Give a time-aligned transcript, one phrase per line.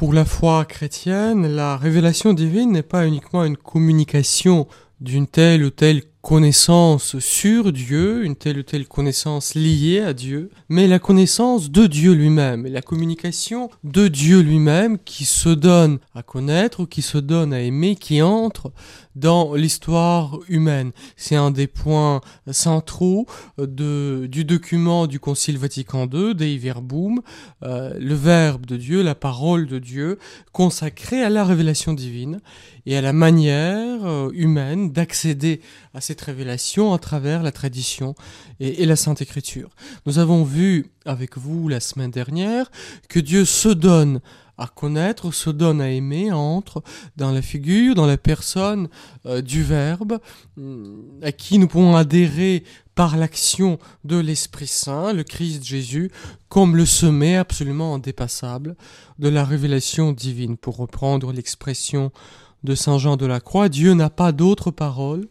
[0.00, 4.66] Pour la foi chrétienne, la révélation divine n'est pas uniquement une communication
[5.02, 10.48] d'une telle ou telle connaissance sur Dieu, une telle ou telle connaissance liée à Dieu,
[10.70, 16.22] mais la connaissance de Dieu lui-même, la communication de Dieu lui-même qui se donne à
[16.22, 18.72] connaître, qui se donne à aimer, qui entre
[19.14, 20.92] dans l'histoire humaine.
[21.16, 23.26] C'est un des points centraux
[23.58, 27.20] du document du Concile Vatican II, Dei Verbum,
[27.62, 30.18] euh, le Verbe de Dieu, la parole de Dieu,
[30.52, 32.40] consacrée à la révélation divine
[32.86, 35.60] et à la manière euh, humaine d'accéder
[35.94, 38.14] à cette révélation à travers la tradition
[38.60, 39.70] et la Sainte Écriture.
[40.06, 42.70] Nous avons vu avec vous la semaine dernière
[43.08, 44.20] que Dieu se donne
[44.60, 46.82] à connaître, se donne à aimer, entre
[47.16, 48.88] dans la figure, dans la personne
[49.24, 50.18] euh, du Verbe,
[50.56, 52.62] mm, à qui nous pouvons adhérer
[52.94, 56.10] par l'action de l'Esprit Saint, le Christ Jésus,
[56.50, 58.76] comme le sommet absolument indépassable
[59.18, 60.58] de la révélation divine.
[60.58, 62.12] Pour reprendre l'expression
[62.62, 65.26] de Saint Jean de la Croix, Dieu n'a pas d'autre parole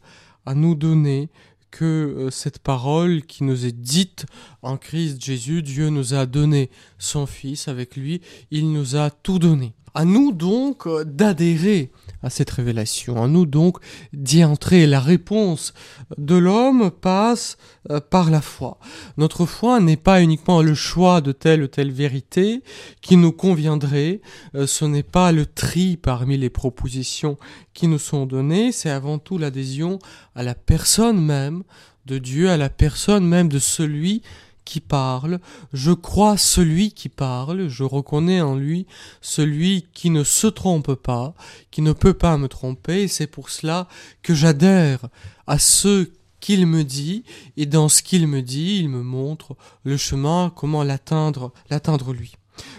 [0.48, 1.30] à nous donner
[1.72, 4.26] que euh, cette parole qui nous est dite
[4.62, 9.40] en Christ Jésus, Dieu nous a donné son Fils avec lui, il nous a tout
[9.40, 9.74] donné.
[9.94, 13.78] À nous donc euh, d'adhérer à cette révélation, à nous donc
[14.12, 14.86] d'y entrer.
[14.88, 15.74] La réponse
[16.18, 17.58] de l'homme passe
[17.90, 18.78] euh, par la foi.
[19.18, 22.62] Notre foi n'est pas uniquement le choix de telle ou telle vérité
[23.02, 24.22] qui nous conviendrait,
[24.54, 27.38] ce n'est pas le tri parmi les propositions
[27.74, 30.00] qui nous sont données, c'est avant tout l'adhésion
[30.36, 31.64] à la personne même
[32.06, 34.22] de Dieu, à la personne même de celui
[34.66, 35.40] qui parle,
[35.74, 38.86] je crois celui qui parle, je reconnais en lui
[39.22, 41.34] celui qui ne se trompe pas,
[41.72, 43.88] qui ne peut pas me tromper, et c'est pour cela
[44.22, 45.08] que j'adhère
[45.48, 46.10] à ce
[46.40, 47.24] qu'il me dit,
[47.58, 52.36] et dans ce qu'il me dit, il me montre le chemin, comment l'atteindre, l'atteindre lui.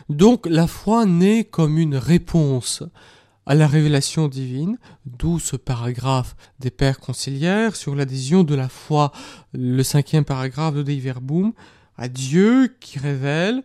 [0.08, 2.82] Donc la foi naît comme une réponse
[3.46, 9.12] à la révélation divine, d'où ce paragraphe des Pères conciliaires sur l'adhésion de la foi,
[9.52, 11.52] le cinquième paragraphe de Dei Verbum,
[11.96, 13.62] à Dieu qui révèle,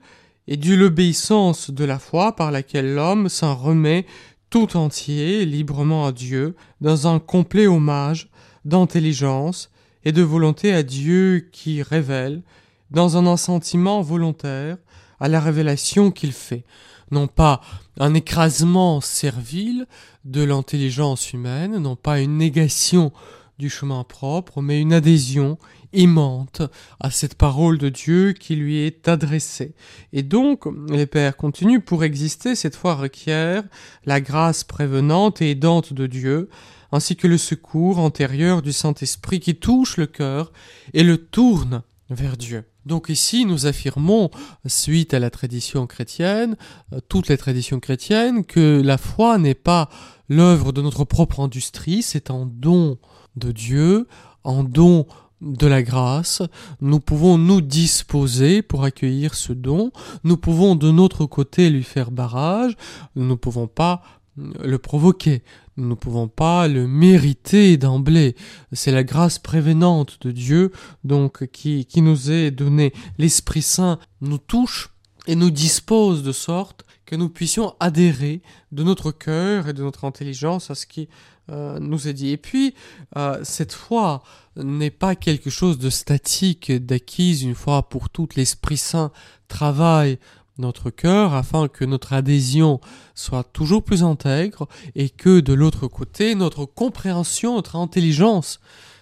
[0.48, 4.06] et du l'obéissance de la foi par laquelle l'homme s'en remet
[4.50, 8.30] tout entier, librement à Dieu, dans un complet hommage
[8.64, 9.72] d'intelligence
[10.04, 12.44] et de volonté à Dieu qui révèle,
[12.92, 14.78] dans un assentiment volontaire
[15.20, 16.64] à la révélation qu'il fait,
[17.12, 17.62] non pas
[18.00, 19.88] un écrasement servile
[20.24, 23.12] de l'intelligence humaine, non pas une négation
[23.58, 25.58] du chemin propre, mais une adhésion
[25.94, 26.62] aimante
[27.00, 29.76] à cette parole de Dieu qui lui est adressée.
[30.12, 33.64] Et donc, les pères continuent, pour exister, cette foi requiert
[34.06, 36.50] la grâce prévenante et aidante de Dieu,
[36.92, 40.52] ainsi que le secours antérieur du Saint-Esprit qui touche le cœur
[40.94, 42.66] et le tourne vers Dieu.
[42.86, 44.30] Donc ici, nous affirmons,
[44.66, 46.56] suite à la tradition chrétienne,
[46.94, 49.90] euh, toutes les traditions chrétiennes, que la foi n'est pas
[50.30, 52.98] l'œuvre de notre propre industrie, c'est un don
[53.36, 54.08] de Dieu,
[54.44, 55.08] un don
[55.42, 56.42] de la grâce,
[56.80, 59.92] nous pouvons nous disposer pour accueillir ce don,
[60.24, 62.76] nous pouvons de notre côté lui faire barrage,
[63.16, 64.02] nous ne pouvons pas
[64.38, 65.44] le provoquer,
[65.78, 68.36] nous ne pouvons pas le mériter d'emblée.
[68.72, 70.72] C'est la grâce prévenante de Dieu,
[71.04, 72.94] donc, qui, qui nous est donnée.
[73.18, 74.92] L'Esprit Saint nous touche
[75.28, 78.42] et nous dispose de sorte que nous puissions adhérer
[78.72, 81.08] de notre cœur et de notre intelligence à ce qui
[81.52, 82.30] euh, nous est dit.
[82.30, 82.74] Et puis,
[83.18, 84.24] euh, cette foi
[84.56, 88.36] n'est pas quelque chose de statique, d'acquise une fois pour toutes.
[88.36, 89.12] L'Esprit Saint
[89.48, 90.18] travaille
[90.58, 92.80] notre cœur afin que notre adhésion
[93.14, 98.60] soit toujours plus intègre et que de l'autre côté, notre compréhension, notre intelligence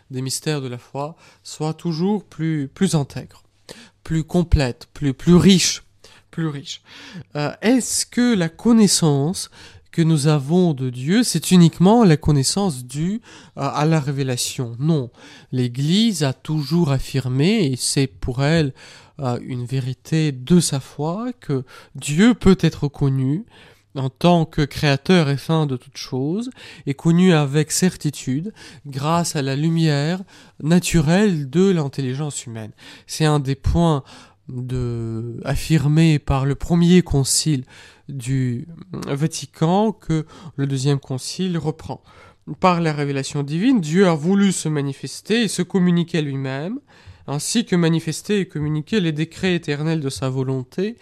[0.10, 3.44] des mystères de la foi soit toujours plus, intègre,
[4.04, 5.84] plus complète, plus, plus riche,
[6.32, 6.82] plus riche.
[7.36, 9.50] Euh, Est-ce que la connaissance
[9.92, 13.22] que nous avons de Dieu, c'est uniquement la connaissance due
[13.56, 14.76] à la révélation?
[14.80, 15.12] Non,
[15.52, 18.74] l'Église a toujours affirmé, et c'est pour elle
[19.20, 21.64] une vérité de sa foi, que
[21.96, 23.46] Dieu peut être connu
[23.96, 26.50] en tant que créateur et fin de toutes choses,
[26.88, 28.54] et connu avec certitude
[28.86, 30.24] grâce à la lumière
[30.62, 32.72] naturelle de l'intelligence humaine.
[33.06, 34.04] C'est un des points
[34.50, 37.64] de affirmer par le premier concile
[38.10, 40.26] du Vatican que
[40.56, 42.02] le deuxième concile reprend.
[42.60, 46.80] Par la révélation divine, Dieu a voulu se manifester et se communiquer lui-même,
[47.28, 50.98] ainsi que manifester et communiquer les décrets éternels de sa volonté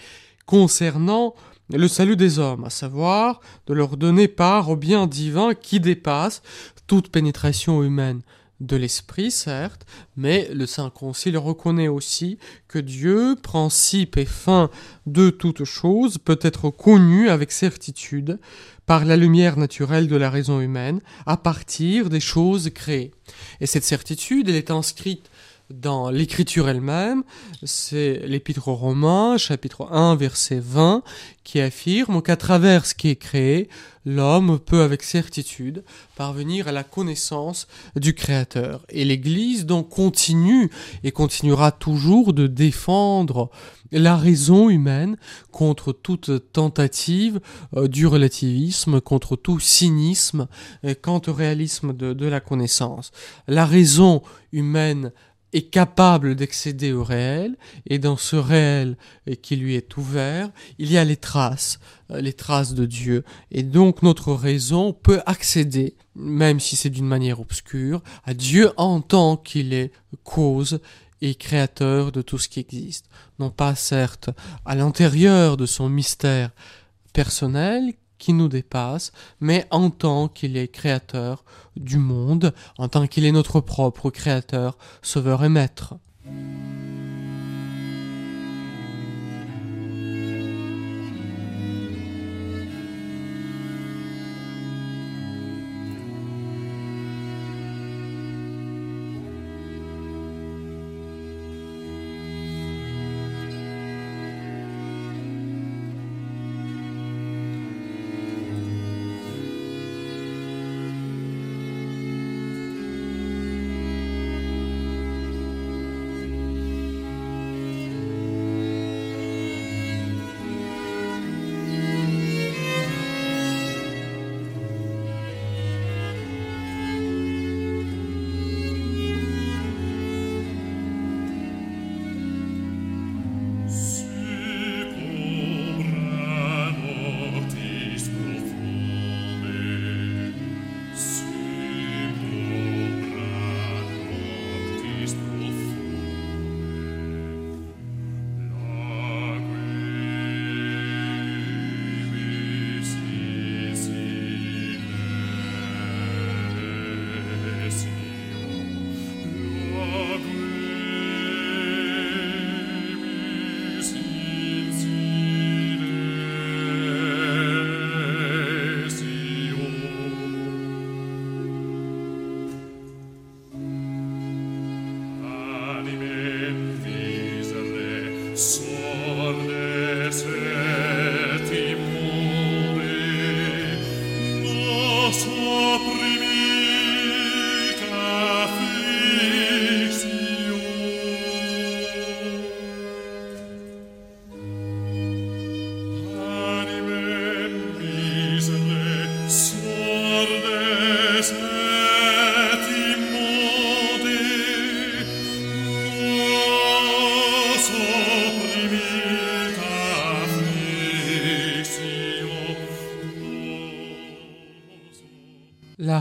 [0.45, 1.35] concernant
[1.69, 6.41] le salut des hommes, à savoir de leur donner part au bien divin qui dépasse
[6.87, 8.21] toute pénétration humaine
[8.61, 9.85] de l'esprit, certes,
[10.15, 12.37] mais le Saint Concile reconnaît aussi
[12.67, 14.69] que Dieu, principe et fin
[15.07, 18.39] de toute chose, peut être connu avec certitude
[18.85, 23.11] par la lumière naturelle de la raison humaine à partir des choses créées.
[23.61, 25.30] Et cette certitude, elle est inscrite
[25.73, 27.23] dans l'écriture elle-même,
[27.63, 31.03] c'est l'épître aux Romains, chapitre 1, verset 20,
[31.43, 33.69] qui affirme qu'à travers ce qui est créé,
[34.05, 35.83] l'homme peut avec certitude
[36.15, 38.85] parvenir à la connaissance du Créateur.
[38.89, 40.69] Et l'Église donc continue
[41.03, 43.49] et continuera toujours de défendre
[43.91, 45.17] la raison humaine
[45.51, 47.41] contre toute tentative
[47.75, 50.47] euh, du relativisme, contre tout cynisme
[50.83, 53.11] et quant au réalisme de la connaissance.
[53.47, 54.21] La raison
[54.53, 55.11] humaine
[55.53, 58.97] est capable d'accéder au réel, et dans ce réel
[59.41, 61.79] qui lui est ouvert, il y a les traces,
[62.11, 67.07] euh, les traces de Dieu, et donc notre raison peut accéder, même si c'est d'une
[67.07, 69.91] manière obscure, à Dieu en tant qu'il est
[70.23, 70.79] cause
[71.21, 73.05] et créateur de tout ce qui existe.
[73.39, 74.29] Non pas certes
[74.65, 76.51] à l'intérieur de son mystère
[77.13, 81.43] personnel qui nous dépasse, mais en tant qu'il est créateur
[81.75, 85.95] du monde, en tant qu'il est notre propre créateur, sauveur et maître.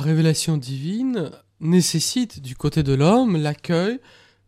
[0.00, 1.30] Révélation divine
[1.61, 4.00] nécessite du côté de l'homme l'accueil,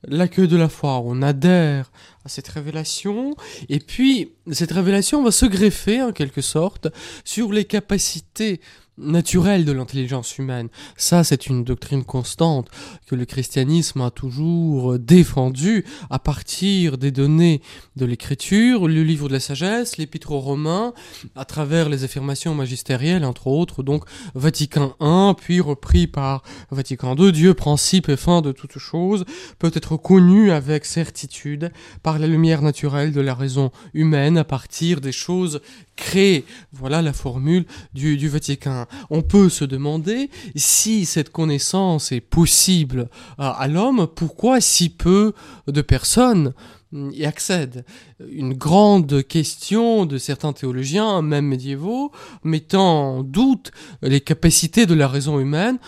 [0.04, 1.00] l'accueil de la foi.
[1.04, 1.92] On adhère
[2.25, 3.35] à cette révélation
[3.68, 6.88] et puis cette révélation va se greffer en quelque sorte
[7.25, 8.61] sur les capacités
[8.99, 10.68] naturel de l'intelligence humaine.
[10.96, 12.68] Ça, c'est une doctrine constante
[13.06, 17.62] que le christianisme a toujours défendue à partir des données
[17.96, 20.92] de l'écriture, le livre de la sagesse, l'épître aux Romains,
[21.37, 27.32] à travers les affirmations magistérielles, entre autres, donc Vatican I, puis repris par Vatican II,
[27.32, 29.25] Dieu, principe et fin de toute chose,
[29.58, 31.72] peut être connu avec certitude
[32.02, 35.61] par la lumière naturelle de la raison humaine à partir des choses
[35.96, 36.44] créées.
[36.72, 43.09] Voilà la formule du, du Vatican on peut se demander si cette connaissance est possible
[43.39, 45.33] à, l'homme, pourquoi si peu
[45.67, 46.53] de personnes
[46.93, 47.85] y accèdent?
[48.31, 52.12] Une grande question de certains théologiens, même médiévaux,
[52.45, 53.73] mettant en doute
[54.03, 55.79] les capacités de la raison humaine.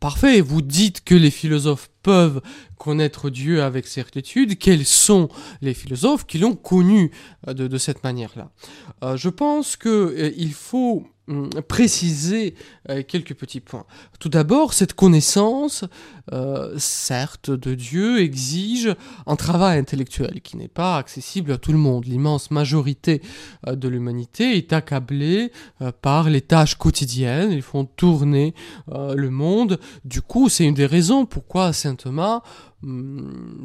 [0.00, 2.40] Parfait, vous dites que les philosophes peuvent
[2.78, 5.28] connaître Dieu avec certitude, quels sont
[5.60, 7.10] les philosophes qui l'ont connu
[7.46, 8.50] euh, de, cette manière-là?
[9.04, 11.04] Euh, je pense qu'il euh, faut hum,
[11.68, 12.54] préciser
[13.08, 13.86] quelques petits points.
[14.18, 15.84] Tout d'abord, cette connaissance,
[16.76, 18.94] certes, de Dieu exige
[19.26, 22.04] un travail intellectuel qui n'est pas accessible à tout le monde.
[22.04, 23.22] L'immense majorité
[23.66, 25.52] de l'humanité est accablée
[26.02, 28.54] par les tâches quotidiennes, ils font tourner
[28.88, 29.78] le monde.
[30.04, 32.42] Du coup, c'est une des raisons pourquoi Saint Thomas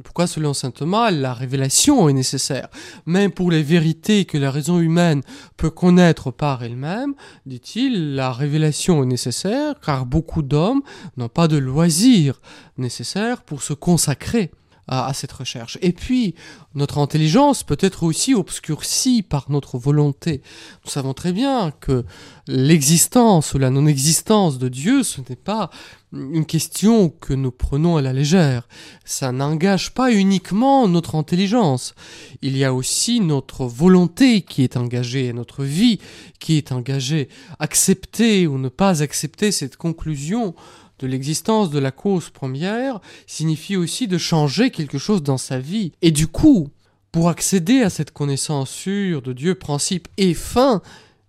[0.04, 2.68] pourquoi selon saint Thomas la révélation est nécessaire?
[3.06, 5.22] Même pour les vérités que la raison humaine
[5.56, 7.14] peut connaître par elle-même,
[7.46, 10.82] dit-il, la révélation est nécessaire car beaucoup d'hommes
[11.16, 12.42] n'ont pas de loisirs
[12.78, 14.52] nécessaires pour se consacrer
[14.88, 15.78] à, cette recherche.
[15.82, 16.36] Et puis,
[16.76, 20.42] notre intelligence peut être aussi obscurcie par notre volonté.
[20.84, 22.06] Nous savons très bien que
[22.48, 25.70] l'existence ou la non-existence de Dieu, ce n'est pas
[26.16, 28.68] une question que nous prenons à la légère.
[29.04, 31.94] Ça n'engage pas uniquement notre intelligence.
[32.42, 36.00] Il y a aussi notre volonté qui est engagée, notre vie
[36.40, 37.30] qui est engagée.
[37.60, 40.56] Accepter ou ne pas accepter cette conclusion
[41.00, 45.92] de l'existence de la cause première signifie aussi de changer quelque chose dans sa vie.
[46.02, 46.70] Et du coup,
[47.12, 50.82] pour accéder à cette connaissance sûre de Dieu, principe et fin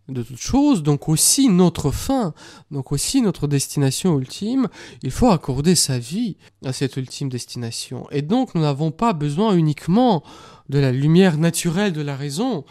[0.09, 2.33] de toute chose, donc aussi notre fin,
[2.71, 4.69] donc aussi notre destination ultime,
[5.03, 8.07] il faut accorder sa vie à cette ultime destination.
[8.11, 10.23] Et donc nous n'avons pas besoin uniquement
[10.69, 12.65] de la lumière naturelle de la raison,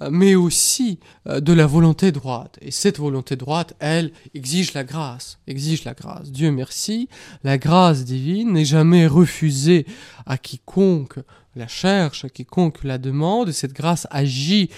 [0.00, 2.58] euh, mais aussi euh, de la volonté droite.
[2.62, 6.30] Et cette volonté droite, elle, exige la grâce, exige la grâce.
[6.30, 7.08] Dieu merci,
[7.44, 9.86] la grâce divine n'est jamais refusée
[10.26, 11.18] à quiconque
[11.56, 14.70] la cherche, à quiconque la demande, et cette grâce agit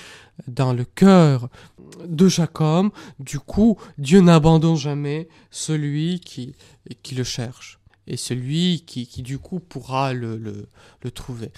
[0.47, 1.49] dans le cœur
[2.07, 2.91] de chaque homme.
[3.19, 6.55] Du coup, Dieu n'abandonne jamais celui qui,
[7.03, 10.69] qui le cherche et celui qui, qui du coup pourra le, le,
[11.03, 11.51] le trouver.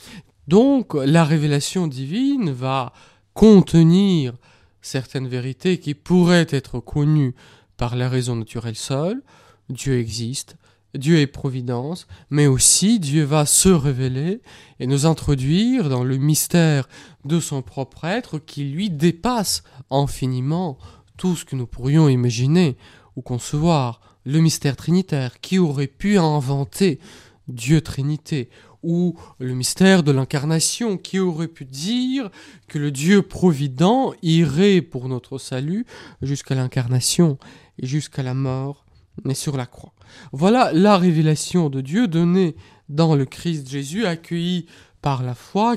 [0.49, 2.93] Donc la révélation divine va
[3.35, 4.35] contenir
[4.83, 7.35] certaines vérités qui pourraient être connues
[7.77, 9.23] par la raison naturelle seule.
[9.69, 10.57] Dieu existe,
[10.95, 14.43] Dieu est providence, mais aussi Dieu va se révéler
[14.79, 16.89] et nous introduire dans le mystère
[17.25, 20.77] de son propre être qui lui dépasse infiniment
[21.17, 22.77] tout ce que nous pourrions imaginer
[23.17, 24.01] ou concevoir.
[24.25, 27.01] Le mystère trinitaire, qui aurait pu inventer
[27.49, 28.51] Dieu Trinité
[28.83, 32.31] ou le mystère de l'incarnation qui aurait pu dire
[32.69, 35.87] que le Dieu provident irait pour notre salut
[36.21, 37.39] jusqu'à l'incarnation
[37.79, 38.85] et jusqu'à la mort
[39.29, 39.93] et sur la croix.
[40.33, 42.57] Voilà la révélation de Dieu donnée
[42.89, 44.67] dans le Christ Jésus, accueilli
[45.01, 45.77] par la foi,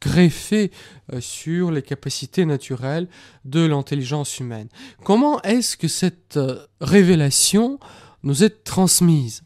[0.00, 0.70] greffée
[1.12, 3.08] euh, sur les capacités naturelles
[3.44, 4.68] de l'intelligence humaine.
[5.04, 7.78] Comment est-ce que cette euh, révélation
[8.22, 9.42] nous est transmise?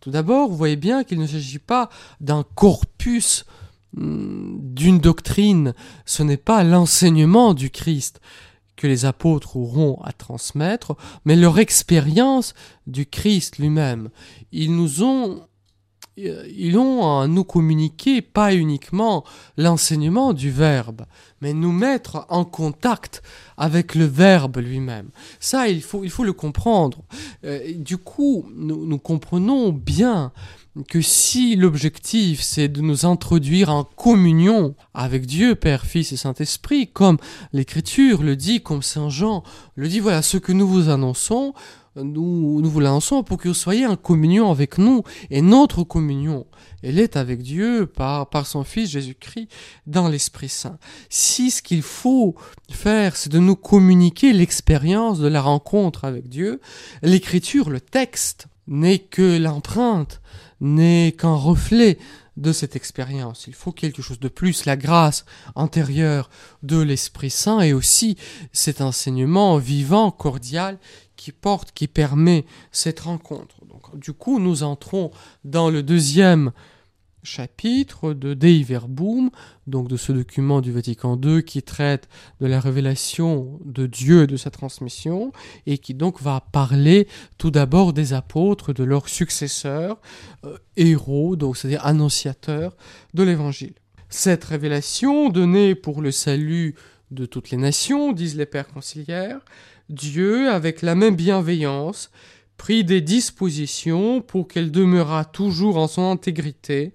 [0.00, 1.88] Tout d'abord, vous voyez bien qu'il ne s'agit pas
[2.20, 3.44] d'un corpus
[3.94, 5.74] hmm, d'une doctrine,
[6.04, 8.20] ce n'est pas l'enseignement du Christ
[8.82, 12.52] que les apôtres auront à transmettre, mais leur expérience
[12.88, 14.10] du Christ lui-même.
[14.50, 15.46] Ils nous ont
[16.56, 19.24] ils ont à nous communiquer pas uniquement
[19.56, 21.02] l'enseignement du Verbe,
[21.40, 23.22] mais nous mettre en contact
[23.56, 25.10] avec le Verbe lui-même.
[25.40, 27.04] Ça, il faut, il faut le comprendre.
[27.44, 30.32] Euh, du coup, nous, nous comprenons bien
[30.88, 36.88] que si l'objectif c'est de nous introduire en communion avec Dieu, Père, Fils et Saint-Esprit,
[36.88, 37.18] comme
[37.52, 39.42] l'Écriture le dit, comme Saint Jean
[39.76, 41.52] le dit, voilà ce que nous vous annonçons,
[41.96, 45.02] nous, nous vous lançons pour que vous soyez en communion avec nous.
[45.30, 46.46] Et notre communion,
[46.82, 49.48] elle est avec Dieu par, par son Fils Jésus-Christ
[49.86, 50.78] dans l'Esprit Saint.
[51.10, 52.34] Si ce qu'il faut
[52.70, 56.60] faire, c'est de nous communiquer l'expérience de la rencontre avec Dieu,
[57.02, 60.20] l'écriture, le texte, n'est que l'empreinte,
[60.60, 61.98] n'est qu'un reflet
[62.36, 63.46] de cette expérience.
[63.46, 66.30] Il faut quelque chose de plus, la grâce antérieure
[66.62, 68.16] de l'Esprit Saint et aussi
[68.52, 70.78] cet enseignement vivant, cordial,
[71.22, 73.64] qui porte, qui permet cette rencontre.
[73.66, 75.12] Donc, du coup, nous entrons
[75.44, 76.50] dans le deuxième
[77.22, 79.30] chapitre de Dei Verbum,
[79.68, 82.08] donc de ce document du Vatican II qui traite
[82.40, 85.30] de la révélation de Dieu et de sa transmission,
[85.66, 87.06] et qui donc va parler
[87.38, 90.00] tout d'abord des apôtres, de leurs successeurs,
[90.44, 92.76] euh, héros, donc c'est-à-dire annonciateurs
[93.14, 93.74] de l'Évangile.
[94.08, 96.74] Cette révélation, donnée pour le salut
[97.12, 99.40] de toutes les nations, disent les pères conciliaires,
[99.92, 102.10] Dieu, avec la même bienveillance,
[102.56, 106.92] prit des dispositions pour qu'elle demeurât toujours en son intégrité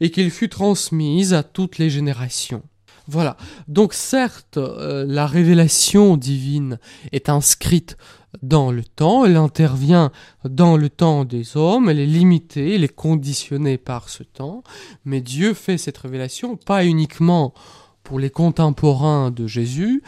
[0.00, 2.62] et qu'elle fût transmise à toutes les générations.
[3.06, 3.36] Voilà.
[3.68, 6.78] Donc certes, euh, la révélation divine
[7.12, 7.98] est inscrite
[8.42, 10.10] dans le temps, elle intervient
[10.44, 14.64] dans le temps des hommes, elle est limitée, elle est conditionnée par ce temps,
[15.04, 17.54] mais Dieu fait cette révélation pas uniquement
[18.02, 20.02] pour les contemporains de Jésus,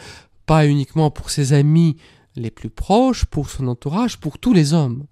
[0.47, 1.97] pas uniquement pour ses amis
[2.35, 5.05] les plus proches, pour son entourage, pour tous les hommes.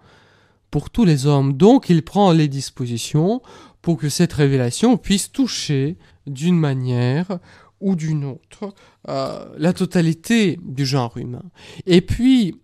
[0.72, 1.54] Pour tous les hommes.
[1.54, 3.42] Donc il prend les dispositions
[3.84, 7.40] pour que cette révélation puisse toucher d'une manière
[7.80, 8.74] ou d'une autre
[9.10, 11.44] euh, la totalité du genre humain.
[11.86, 12.60] Et puis,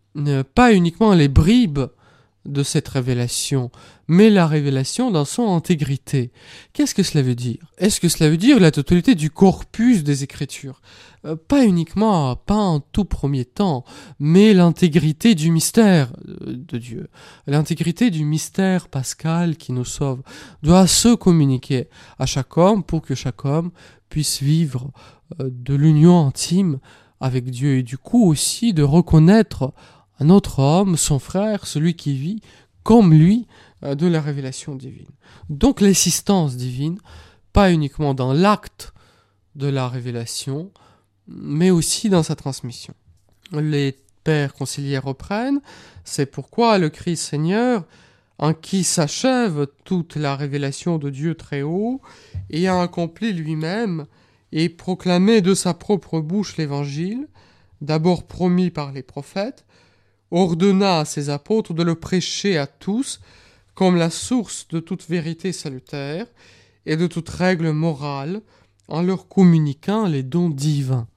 [0.55, 1.81] pas uniquement les bribes
[2.45, 3.69] de cette révélation,
[4.07, 6.31] mais la révélation dans son intégrité.
[6.73, 7.71] Qu'est-ce que cela veut dire?
[7.77, 10.81] Est-ce que cela veut dire la totalité du corpus des Écritures?
[11.25, 13.85] Euh, Pas uniquement, pas en tout premier temps,
[14.19, 17.09] mais l'intégrité du mystère de Dieu.
[17.45, 20.23] L'intégrité du mystère pascal qui nous sauve
[20.63, 23.71] doit se communiquer à chaque homme pour que chaque homme
[24.09, 24.91] puisse vivre
[25.39, 26.79] euh, de l'union intime
[27.19, 29.73] avec Dieu et du coup aussi de reconnaître
[30.21, 32.41] un autre homme, son frère, celui qui vit
[32.83, 33.47] comme lui
[33.83, 35.09] euh, de la révélation divine.
[35.49, 36.99] Donc l'assistance divine,
[37.53, 38.93] pas uniquement dans l'acte
[39.55, 40.71] de la révélation,
[41.27, 42.93] mais aussi dans sa transmission.
[43.51, 45.59] Les pères conciliaires reprennent,
[46.03, 47.83] c'est pourquoi le Christ Seigneur,
[48.37, 52.01] en qui s'achève toute la révélation de Dieu très haut,
[52.49, 54.05] et a accompli lui-même
[54.51, 57.27] et proclamé de sa propre bouche l'Évangile,
[57.81, 59.65] d'abord promis par les prophètes,
[60.31, 63.19] ordonna à ses apôtres de le prêcher à tous
[63.73, 66.27] comme la source de toute vérité salutaire
[66.85, 68.41] et de toute règle morale,
[68.87, 71.07] en leur communiquant les dons divins.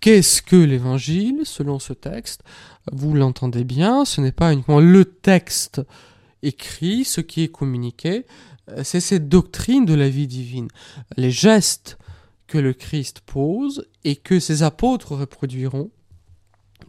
[0.00, 2.42] Qu'est-ce que l'Évangile, selon ce texte?
[2.92, 5.80] Vous l'entendez bien, ce n'est pas uniquement le texte
[6.42, 8.26] écrit, ce qui est communiqué,
[8.82, 10.68] c'est cette doctrine de la vie divine,
[11.16, 11.96] les gestes
[12.46, 15.90] que le Christ pose et que ses apôtres reproduiront,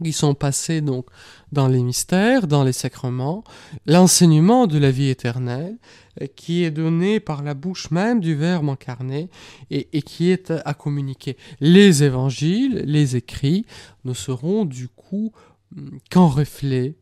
[0.02, 1.06] qui sont passés donc
[1.52, 3.44] dans les mystères, dans les sacrements,
[3.86, 5.78] l'enseignement de la vie éternelle,
[6.20, 9.28] euh, qui est donné par la bouche même du Verbe incarné
[9.70, 11.36] et, qui est à communiquer.
[11.60, 13.64] Les évangiles, les écrits,
[14.04, 15.32] ne seront du coup
[15.76, 16.96] hum, qu'un reflet,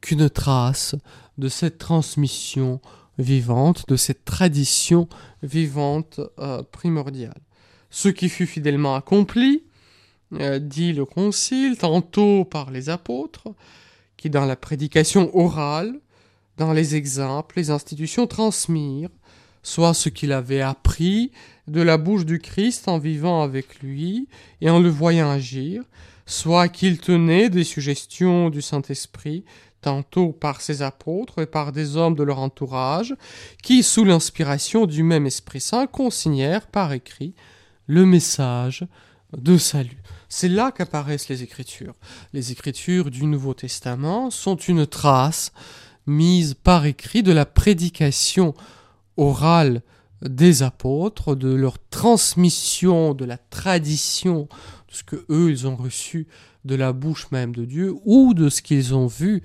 [0.00, 0.94] qu'une trace
[1.38, 2.80] de cette transmission
[3.18, 5.08] vivante, de cette tradition
[5.42, 7.40] vivante euh, primordiale.
[7.90, 9.64] Ce qui fut fidèlement accompli,
[10.32, 13.48] dit le Concile, tantôt par les apôtres,
[14.16, 15.98] qui dans la prédication orale,
[16.56, 19.10] dans les exemples, les institutions transmirent,
[19.62, 21.32] soit ce qu'il avait appris
[21.68, 24.28] de la bouche du Christ en vivant avec lui
[24.60, 25.82] et en le voyant agir,
[26.26, 29.44] soit qu'il tenait des suggestions du Saint-Esprit,
[29.80, 33.14] tantôt par ses apôtres et par des hommes de leur entourage,
[33.62, 37.34] qui, sous l'inspiration du même Esprit Saint, consignèrent par écrit
[37.86, 38.86] le message
[39.36, 40.02] de salut.
[40.28, 41.94] C'est là qu'apparaissent les Écritures.
[42.32, 45.52] Les Écritures du Nouveau Testament sont une trace
[46.06, 48.54] mise par écrit de la prédication
[49.16, 49.82] orale
[50.22, 54.48] des apôtres, de leur transmission, de la tradition,
[54.88, 56.26] de ce que eux ils ont reçu
[56.64, 59.42] de la bouche même de Dieu, ou de ce qu'ils ont vu,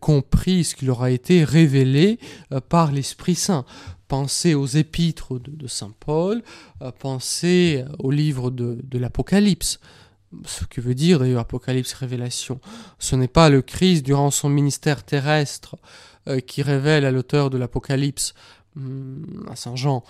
[0.00, 2.18] compris, ce qui leur a été révélé
[2.52, 3.64] euh, par l'Esprit Saint.
[4.08, 6.42] Pensez aux épîtres de, Saint Paul,
[6.82, 9.80] euh, pensez au livre de, l'Apocalypse.
[10.44, 12.60] Ce que veut dire d'ailleurs Apocalypse Révélation.
[12.98, 15.76] Ce n'est pas le Christ durant son ministère terrestre
[16.28, 18.34] euh, qui révèle à l'auteur de l'Apocalypse,
[18.76, 20.02] hum, à Saint Jean,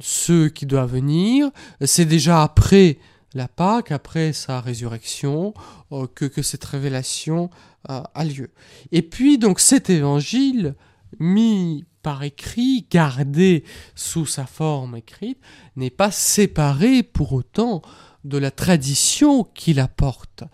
[0.00, 1.50] ce qui doit venir.
[1.84, 2.98] C'est déjà après
[3.34, 5.54] la Pâque, après sa résurrection,
[5.92, 7.50] euh, que, que cette révélation
[7.84, 8.50] a lieu.
[8.92, 10.74] Et puis donc cet évangile
[11.18, 15.38] mis par écrit, gardé sous sa forme écrite,
[15.76, 17.82] n'est pas séparé pour autant
[18.24, 20.44] de la tradition qu'il apporte.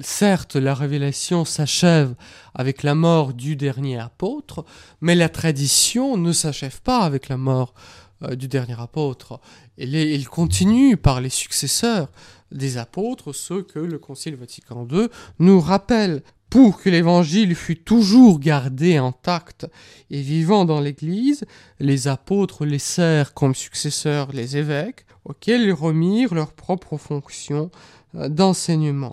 [0.00, 2.14] Certes, la révélation s'achève
[2.54, 4.64] avec la mort du dernier apôtre,
[5.00, 7.74] mais la tradition ne s'achève pas avec la mort
[8.22, 9.40] euh, du dernier apôtre.
[9.78, 12.08] Il continue par les successeurs
[12.52, 15.08] des apôtres, ceux que le Concile Vatican II
[15.38, 19.68] nous rappelle pour que l'évangile fût toujours gardé intact
[20.10, 21.44] et vivant dans l'Église,
[21.78, 27.70] les apôtres laissèrent comme successeurs les évêques, auxquels ils remirent leur propre fonction
[28.16, 29.12] euh, d'enseignement.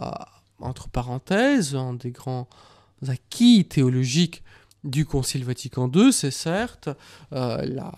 [0.00, 0.10] Euh,
[0.58, 2.48] entre parenthèses, un des grands
[3.06, 4.42] acquis théologiques
[4.84, 6.88] du Concile Vatican II, c'est certes
[7.32, 7.92] euh, la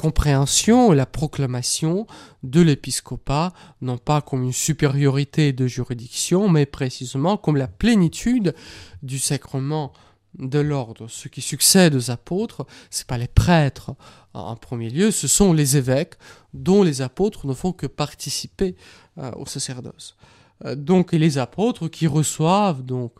[0.00, 2.06] compréhension et la proclamation
[2.42, 8.54] de l'épiscopat, non pas comme une supériorité de juridiction, mais précisément comme la plénitude
[9.02, 9.92] du sacrement
[10.38, 11.06] de l'ordre.
[11.08, 13.90] Ce qui succède aux apôtres, c'est pas les prêtres
[14.32, 16.14] en premier lieu, ce sont les évêques
[16.54, 18.76] dont les apôtres ne font que participer
[19.18, 20.16] euh, au sacerdoce.
[20.64, 23.12] Euh, donc, les apôtres qui reçoivent donc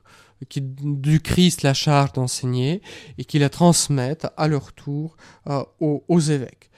[0.48, 2.80] qui, du Christ la charge d'enseigner
[3.18, 5.16] et qui la transmettent à leur tour
[5.48, 6.69] euh, aux, évêques.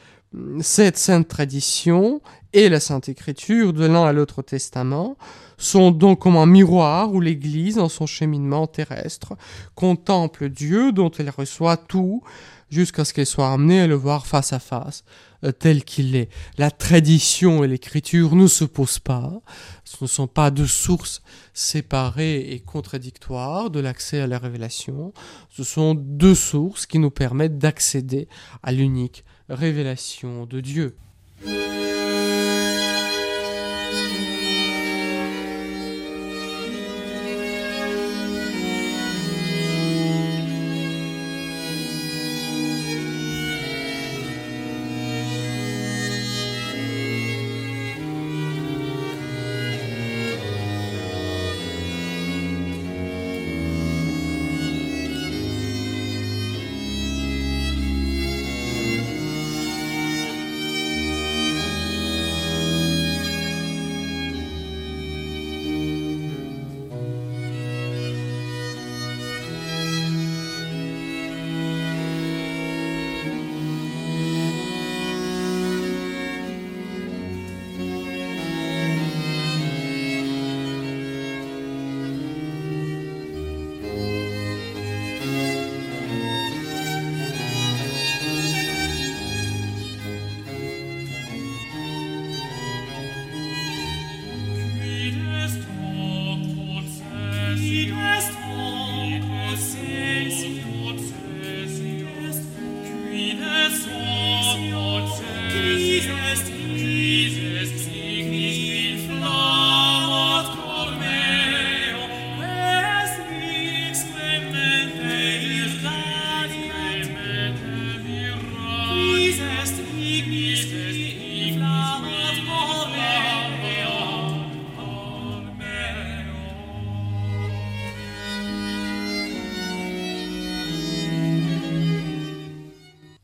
[0.61, 2.21] Cette sainte tradition
[2.53, 5.17] et la Sainte Écriture de l'un à l'autre testament
[5.59, 9.35] sont donc comme un miroir où l'Église, dans son cheminement terrestre,
[9.75, 12.23] contemple Dieu dont elle reçoit tout
[12.71, 15.05] jusqu'à ce qu'elle soit amenée à le voir face à face,
[15.51, 16.29] tel qu'il est.
[16.59, 19.41] La tradition et l'écriture ne se posent pas,
[19.85, 25.13] ce ne sont pas deux sources séparées et contradictoires de l'accès à la révélation,
[25.51, 28.29] ce sont deux sources qui nous permettent d'accéder
[28.63, 30.97] à l'unique révélation de Dieu.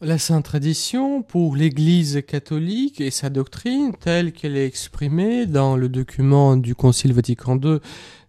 [0.09, 5.91] La Sainte Tradition pour l'Église catholique et sa doctrine telle qu'elle est exprimée dans le
[5.91, 7.77] document du Concile Vatican II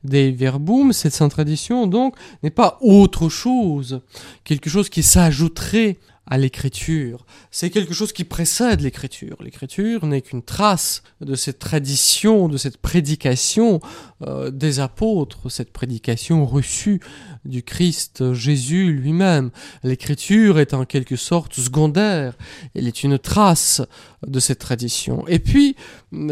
[0.03, 4.01] des Verbum, cette Sainte Tradition donc n'est pas autre chose,
[4.43, 7.25] quelque chose qui s'ajouterait à l'écriture.
[7.51, 9.37] C'est quelque chose qui précède l'écriture.
[9.41, 13.79] L'écriture n'est qu'une trace de cette tradition, de cette prédication
[14.21, 17.01] euh, des apôtres, cette prédication reçue
[17.45, 19.49] du Christ Jésus lui-même.
[19.83, 22.33] L'écriture est en quelque sorte secondaire,
[22.75, 23.81] elle est une trace
[24.27, 25.25] de cette tradition.
[25.27, 25.75] Et puis,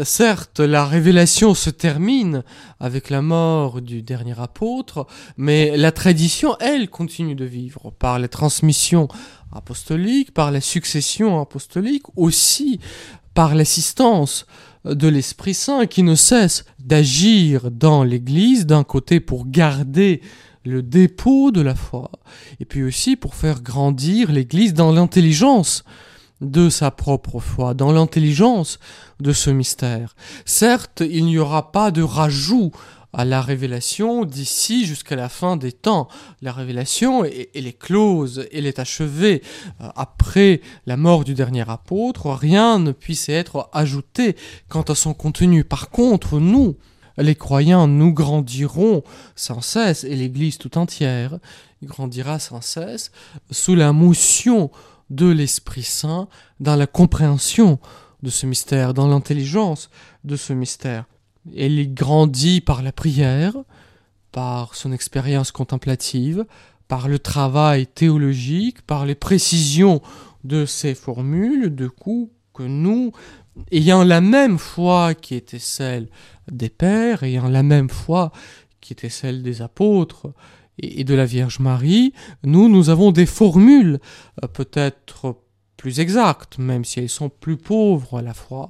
[0.04, 2.44] certes, la révélation se termine
[2.78, 5.06] avec la mort du dernier apôtre,
[5.36, 9.08] mais la tradition, elle, continue de vivre par les transmissions
[9.52, 12.80] apostoliques, par la succession apostolique, aussi
[13.34, 14.46] par l'assistance
[14.84, 20.22] de l'Esprit Saint qui ne cesse d'agir dans l'Église d'un côté pour garder
[20.64, 22.10] le dépôt de la foi,
[22.60, 25.84] et puis aussi pour faire grandir l'Église dans l'intelligence
[26.40, 28.78] de sa propre foi, dans l'intelligence
[29.20, 30.14] de ce mystère.
[30.44, 32.70] Certes, il n'y aura pas de rajout
[33.12, 36.08] à la révélation d'ici jusqu'à la fin des temps.
[36.42, 39.42] La révélation, elle est close, elle est achevée.
[39.80, 44.36] Euh, après la mort du dernier apôtre, rien ne puisse être ajouté
[44.68, 45.64] quant à son contenu.
[45.64, 46.76] Par contre, nous,
[47.16, 49.02] les croyants, nous grandirons
[49.34, 51.38] sans cesse, et l'Église tout entière
[51.82, 53.10] grandira sans cesse,
[53.50, 54.70] sous la motion
[55.10, 56.28] de l'Esprit Saint,
[56.60, 57.78] dans la compréhension
[58.22, 59.90] de ce mystère, dans l'intelligence
[60.24, 61.04] de ce mystère.
[61.56, 63.54] Elle grandit par la prière,
[64.32, 66.44] par son expérience contemplative,
[66.88, 70.00] par le travail théologique, par les précisions
[70.44, 73.12] de ses formules, de coup que nous,
[73.72, 76.08] ayant la même foi qui était celle
[76.50, 78.32] des pères, ayant la même foi
[78.80, 80.32] qui était celle des apôtres
[80.78, 82.12] et de la Vierge Marie,
[82.44, 83.98] nous, nous avons des formules
[84.42, 85.36] euh, peut-être
[85.78, 88.68] plus exactes, même si elles sont plus pauvres à la fois,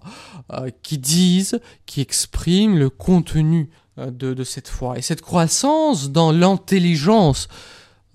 [0.52, 4.96] euh, qui disent, qui expriment le contenu euh, de, de cette foi.
[4.96, 7.48] Et cette croissance dans l'intelligence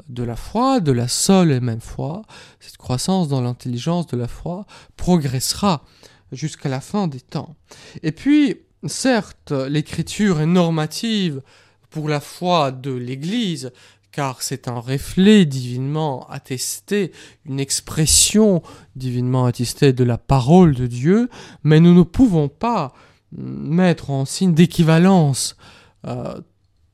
[0.08, 2.22] de la foi, de la seule et même foi,
[2.60, 5.84] cette croissance dans l'intelligence de la foi progressera
[6.32, 7.56] jusqu'à la fin des temps.
[8.04, 11.42] Et puis, certes, l'écriture est normative
[11.90, 13.72] pour la foi de l'Église,
[14.14, 17.12] car c'est un reflet divinement attesté,
[17.46, 18.62] une expression
[18.96, 21.30] divinement attestée de la parole de Dieu,
[21.64, 22.94] mais nous ne pouvons pas
[23.36, 25.58] mettre en signe d'équivalence
[26.06, 26.40] euh,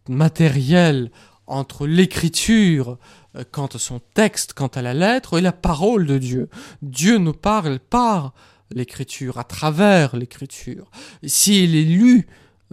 [0.08, 1.12] matérielle
[1.46, 2.98] entre l'écriture
[3.36, 6.50] euh, quant à son texte, quant à la lettre, et la parole de Dieu.
[6.82, 8.34] Dieu nous parle par
[8.72, 10.90] l'écriture, à travers l'écriture.
[11.24, 12.28] S'il est lu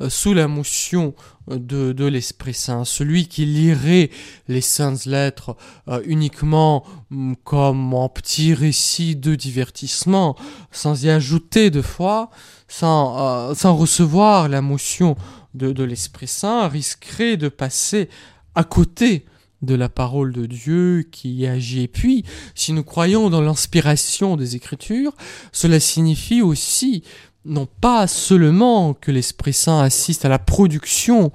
[0.09, 1.15] sous la motion
[1.51, 4.11] euh, de, l'Esprit Saint, celui qui lirait
[4.49, 5.57] les saintes lettres
[6.05, 10.37] uniquement mm, comme en petit récit de divertissement,
[10.71, 12.31] sans y ajouter de foi,
[12.69, 15.17] sans, sans recevoir la motion
[15.55, 18.09] de, de l'Esprit Saint, risquerait de passer
[18.55, 19.27] à côté
[19.63, 21.83] de la parole de Dieu qui agit.
[21.83, 25.13] Et puis, si nous croyons dans l'inspiration des Écritures,
[25.53, 27.03] cela signifie aussi
[27.47, 31.33] non pas seulement que l'Esprit Saint assiste à la production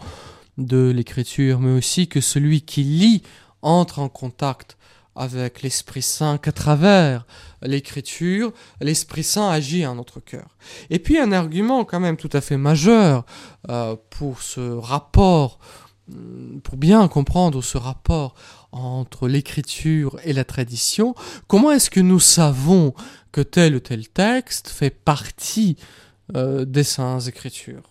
[0.58, 3.24] de l'Écriture, mais aussi que celui qui lit
[3.62, 4.78] entre en contact
[5.16, 7.26] avec l'Esprit Saint, qu'à travers
[7.62, 10.58] l'Écriture, l'Esprit Saint agit en notre cœur.
[10.90, 13.26] Et puis un argument quand même tout à fait majeur
[13.70, 15.60] euh, pour ce rapport
[16.64, 18.36] pour bien comprendre ce rapport
[18.72, 21.14] entre l'écriture et la tradition,
[21.48, 22.94] comment est-ce que nous savons
[23.32, 25.78] que tel ou tel texte fait partie
[26.36, 27.84] euh, des saintes écritures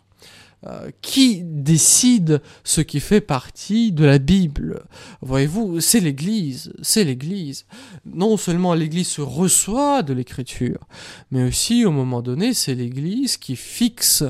[0.66, 4.84] euh, qui décide ce qui fait partie de la Bible?
[5.22, 7.64] Voyez-vous, c'est l'Église, c'est l'Église.
[8.04, 10.86] Non seulement l'Église se reçoit de l'Écriture,
[11.30, 14.24] mais aussi au moment donné, c'est l'Église qui fixe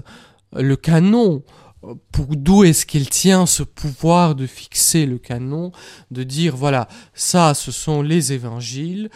[0.52, 1.42] le canon,
[2.12, 5.72] pour d'où est-ce qu'il tient ce pouvoir de fixer le canon,
[6.10, 9.10] de dire voilà, ça ce sont les évangiles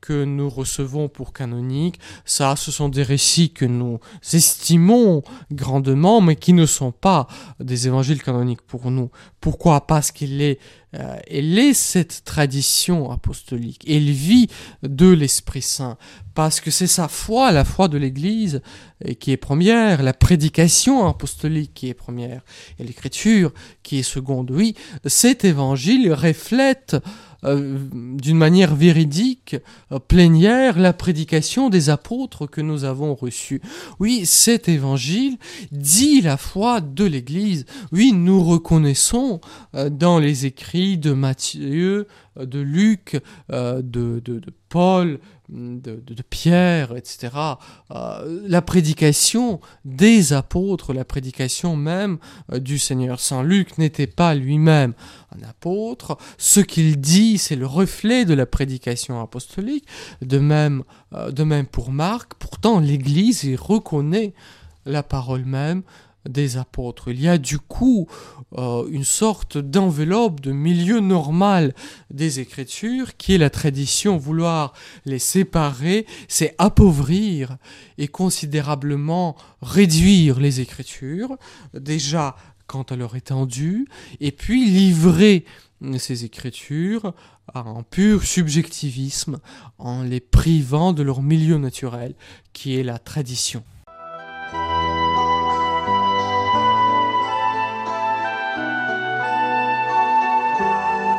[0.00, 3.98] que nous recevons pour canoniques, ça ce sont des récits que nous
[4.32, 7.26] estimons grandement mais qui ne sont pas
[7.60, 9.10] des évangiles canoniques pour nous.
[9.40, 9.86] Pourquoi?
[9.86, 10.58] Parce qu'il est
[10.94, 13.84] euh, elle est cette tradition apostolique.
[13.88, 14.48] Elle vit
[14.82, 15.98] de l'Esprit Saint.
[16.34, 18.62] Parce que c'est sa foi, la foi de l'Église,
[19.06, 22.42] euh, qui est première, la prédication apostolique qui est première,
[22.78, 24.50] et l'écriture qui est seconde.
[24.50, 26.96] Oui, cet évangile reflète
[27.44, 29.56] euh, d'une manière véridique,
[29.92, 33.62] euh, plénière, la prédication des apôtres que nous avons reçus.
[34.00, 35.36] Oui, cet évangile
[35.70, 37.64] dit la foi de l'Église.
[37.92, 39.40] Oui, nous reconnaissons
[39.76, 43.20] euh, dans les écrits de Matthieu, de Luc,
[43.50, 47.32] de, de, Paul, de, Pierre, etc.
[47.90, 52.18] Euh, la prédication des apôtres, la prédication même
[52.52, 53.20] euh, du Seigneur.
[53.20, 54.92] Saint Luc n'était pas lui-même
[55.36, 56.18] un apôtre.
[56.36, 59.86] Ce qu'il dit, c'est le reflet de la prédication apostolique.
[60.22, 60.82] De même,
[61.14, 62.34] euh, de même pour Marc.
[62.38, 64.34] Pourtant, l'Église y reconnaît
[64.84, 65.82] la parole même
[66.28, 67.08] des apôtres.
[67.10, 68.06] Il y a du coup
[68.56, 71.74] euh, une sorte d'enveloppe de milieu normal
[72.10, 74.16] des Écritures qui est la tradition.
[74.16, 77.56] Vouloir les séparer, c'est appauvrir
[77.96, 81.36] et considérablement réduire les Écritures,
[81.74, 82.36] déjà
[82.66, 83.88] quant à leur étendue,
[84.20, 85.44] et puis livrer
[85.98, 87.14] ces Écritures
[87.54, 89.38] en pur subjectivisme,
[89.78, 92.14] en les privant de leur milieu naturel,
[92.52, 93.64] qui est la tradition.